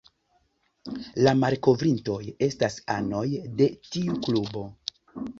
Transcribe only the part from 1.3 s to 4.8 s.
malkovrintoj estas anoj de tiu klubo.